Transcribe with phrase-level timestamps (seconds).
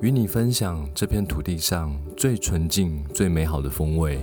[0.00, 4.20] 与你分享这片土地上最纯净、最美好的风味。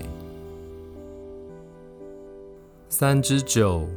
[2.90, 3.88] 三支酒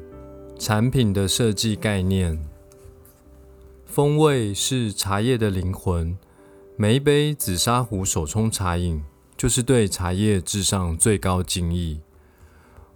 [0.58, 2.38] 产品的设计概念，
[3.84, 6.16] 风味是茶叶的灵魂。
[6.76, 9.02] 每一杯紫砂壶手冲茶饮，
[9.36, 12.00] 就是对茶叶至上最高敬意。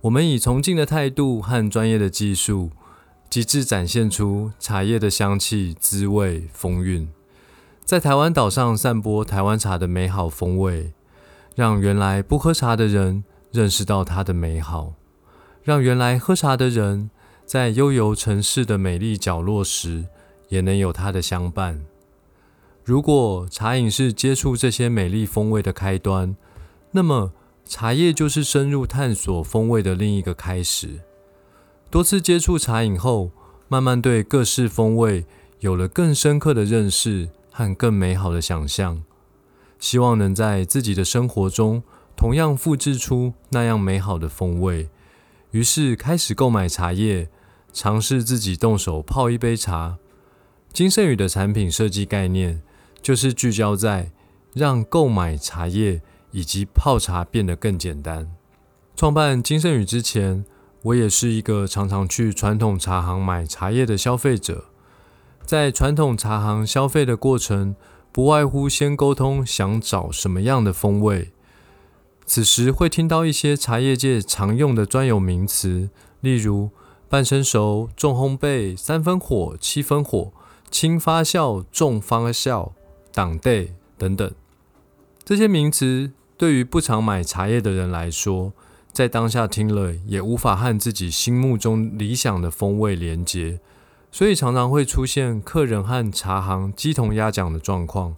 [0.03, 2.71] 我们以崇敬的态度和专业的技术，
[3.29, 7.09] 极致展现出茶叶的香气、滋味、风韵。
[7.89, 10.93] 在台湾岛上散播台湾茶的美好风味，
[11.55, 14.93] 让原来不喝茶的人认识到它的美好，
[15.63, 17.09] 让原来喝茶的人
[17.47, 20.05] 在悠游城市的美丽角落时
[20.51, 21.81] 也能有它的相伴。
[22.85, 26.37] 如果茶饮是接触这些美丽风味的开端，
[26.91, 27.33] 那么
[27.65, 31.01] 茶叶就是深入探索风味的另一个开始。
[31.91, 33.31] 多次接触茶饮后，
[33.67, 35.25] 慢慢对各式风味
[35.61, 37.31] 有了更深刻的认识。
[37.59, 39.03] 和更美好的想象，
[39.81, 41.83] 希望能在自己的生活中
[42.15, 44.89] 同样复制出那样美好的风味。
[45.51, 47.29] 于是开始购买茶叶，
[47.73, 49.99] 尝试自己动手泡一杯茶。
[50.73, 52.63] 金盛宇的产品设计概念
[53.03, 54.13] 就是聚焦在
[54.55, 58.33] 让购买茶叶以及泡茶变得更简单。
[58.95, 60.45] 创办金盛宇之前，
[60.83, 64.67] 我也是一个常常去传统茶行买茶叶的消费者。
[65.49, 67.75] 在传统茶行消费的过程，
[68.13, 71.31] 不外乎先沟通想找什么样的风味。
[72.27, 75.89] 此时会听到一些茶叶界常用的专有名词，
[76.21, 76.69] 例如
[77.09, 80.31] 半生熟、重烘焙、三分火、七分火、
[80.71, 82.73] 轻发酵、重发酵、
[83.15, 84.31] 挡带等等。
[85.25, 88.53] 这些名词对于不常买茶叶的人来说，
[88.93, 93.61] 在当下听了也无法和自己心目中理想的风味连接。
[94.11, 98.17] 所以常常会出现客人和茶行鸡同鸭讲的状况，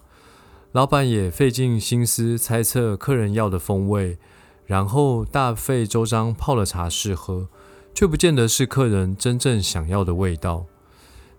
[0.72, 4.18] 老板也费尽心思猜测客人要的风味，
[4.66, 7.48] 然后大费周章泡了茶试喝，
[7.92, 10.66] 却不见得是客人真正想要的味道。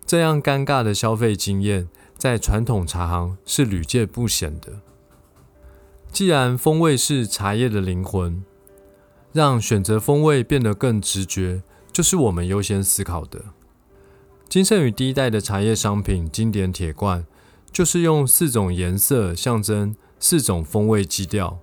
[0.04, 4.80] 这样尴尬的消费经验，在传统茶行是屡见不鲜的。
[6.10, 8.44] 既然风味是茶叶的灵魂，
[9.32, 13.42] 让选择风味变得更直觉，就是我们优先思考的。
[14.52, 17.24] 金圣宇第一代的茶叶商品经典铁罐，
[17.72, 21.60] 就是用四种颜色象征四种风味基调。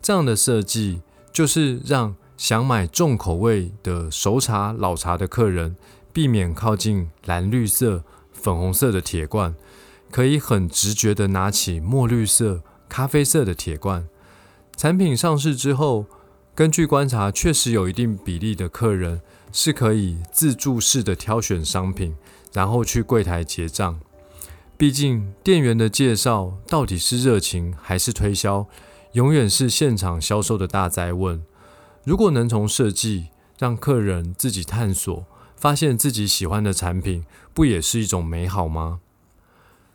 [0.00, 1.02] 这样的设计，
[1.34, 5.76] 就是让想买重口味的熟茶、老茶的客人，
[6.14, 9.54] 避免靠近蓝绿色、粉红色的铁罐，
[10.10, 14.08] 可以很直觉的拿起墨绿色、咖啡色的铁罐。
[14.74, 16.06] 产品上市之后，
[16.54, 19.20] 根据观察，确实有一定比例的客人。
[19.52, 22.14] 是可以自助式的挑选商品，
[22.52, 24.00] 然后去柜台结账。
[24.76, 28.66] 毕竟店员的介绍到底是热情还是推销，
[29.12, 31.42] 永远是现场销售的大灾问。
[32.04, 33.28] 如果能从设计
[33.58, 35.24] 让客人自己探索，
[35.56, 39.00] 发现自己喜欢的产品，不也是一种美好吗？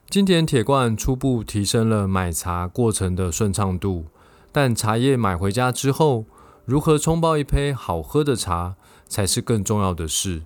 [0.07, 4.05] 经典铁罐初步提升了买茶过程的顺畅度，
[4.51, 6.25] 但茶叶买回家之后，
[6.65, 8.75] 如何冲泡一杯好喝的茶？
[9.07, 10.43] 才是更重要的事。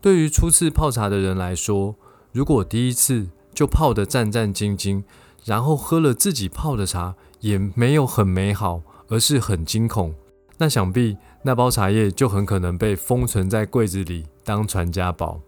[0.00, 1.96] 对于初次泡茶的人来说，
[2.32, 5.02] 如果第一次就泡得战战兢兢，
[5.44, 10.14] 然后喝了自己泡的茶也没有很美好，而是很惊恐，
[10.58, 15.40] 那想必那包茶叶就很可能被封存在柜子里当传家宝。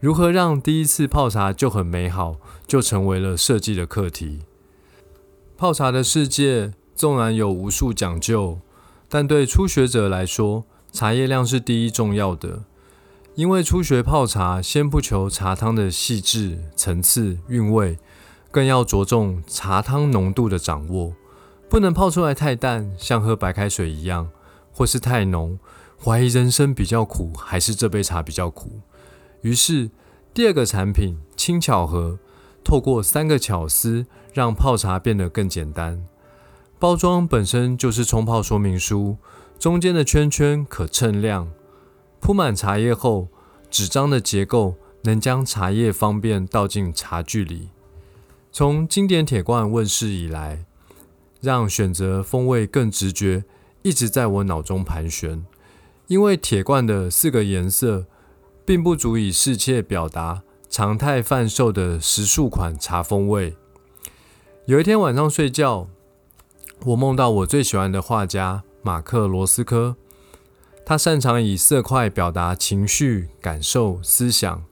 [0.00, 4.40] 如何让第一次泡茶就很美好，就成为了设计的课题。
[5.58, 8.60] 泡茶的世界纵然有无数讲究，
[9.10, 12.64] 但对初学者来说，茶叶量是第一重要的，
[13.40, 17.98] 因为初学泡茶，先不求茶汤的细致、层次、韵味，
[18.50, 21.14] 更要着重茶汤浓度的掌握，
[21.66, 24.28] 不能泡出来太淡，像喝白开水一样，
[24.70, 25.58] 或是太浓，
[25.98, 28.80] 怀疑人生比较苦，还是这杯茶比较苦。
[29.40, 29.90] 于是，
[30.34, 32.18] 第二个产品轻巧盒，
[32.62, 34.04] 透过三个巧思，
[34.34, 36.04] 让泡茶变得更简单。
[36.78, 39.16] 包装本身就是冲泡说明书。
[39.58, 41.50] 中间的圈圈可称量，
[42.20, 43.28] 铺满茶叶后，
[43.70, 47.70] 纸张的结构能将茶叶方便倒进茶具里。
[48.52, 50.64] 从经典铁罐问世以来，
[51.40, 53.44] 让选择风味更直觉，
[53.82, 55.44] 一直在我脑中盘旋。
[56.08, 58.06] 因为铁罐的四个颜色，
[58.64, 63.56] 并不足以适切表达常态贩售的十数款茶风味。
[64.66, 65.88] 有一天晚上睡觉，
[66.86, 69.96] 我梦到我最喜欢的画家马克·罗斯科，
[70.90, 74.64] 他擅长以色块表达情绪、感受、思想。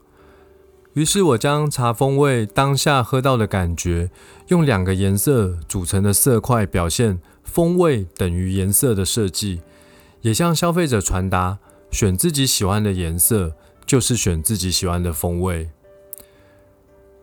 [0.91, 4.11] 于是我将茶风味当下喝到的感觉，
[4.49, 9.61] 用两个颜色组成的色块表现风味等于颜色的设计。
[10.19, 13.53] 也向消费者传达：选自己喜欢的颜色，
[13.85, 15.69] 就是选自己喜欢的风味。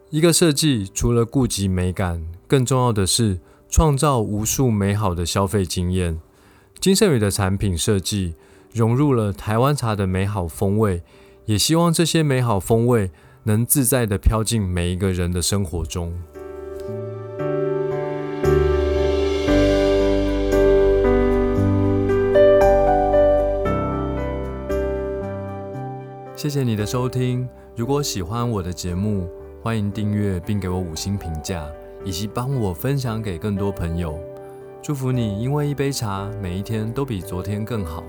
[0.08, 6.18] 一个设计除了顾及美感，更重要的是创造无数美好的消费经验。
[6.80, 8.34] 金盛宇的产品设计
[8.76, 11.02] 融入了台湾茶的美好风味，
[11.46, 13.10] 也希望这些美好风味
[13.44, 16.12] 能自在地飘进每一个人的生活中。
[26.36, 27.48] 谢谢你的收听。
[27.74, 29.26] 如果喜欢我的节目，
[29.62, 31.66] 欢迎订阅并给我五星评价，
[32.04, 34.20] 以及帮我分享给更多朋友。
[34.82, 38.04] 祝福你，因为一杯茶，每一天都比昨天更好。